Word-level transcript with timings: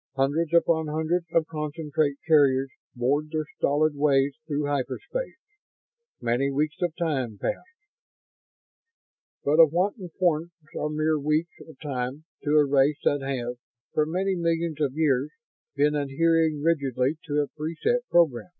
Hundreds 0.15 0.51
upon 0.51 0.87
hundreds 0.87 1.27
of 1.31 1.45
concentrate 1.45 2.15
carriers 2.27 2.71
bored 2.95 3.27
their 3.31 3.45
stolid 3.57 3.93
ways 3.95 4.33
through 4.47 4.65
hyperspace. 4.65 5.37
Many 6.19 6.49
weeks 6.49 6.77
of 6.81 6.95
time 6.95 7.37
passed. 7.39 7.67
But 9.43 9.59
of 9.59 9.71
what 9.71 9.95
importance 9.99 10.53
are 10.75 10.89
mere 10.89 11.19
weeks 11.19 11.53
of 11.67 11.79
time 11.81 12.23
to 12.43 12.49
a 12.57 12.65
race 12.65 12.97
that 13.03 13.21
has, 13.21 13.57
for 13.93 14.07
many 14.07 14.35
millions 14.35 14.81
of 14.81 14.93
years, 14.95 15.29
been 15.75 15.93
adhering 15.93 16.63
rigidly 16.63 17.17
to 17.25 17.41
a 17.41 17.47
pre 17.47 17.75
set 17.83 18.07
program? 18.09 18.49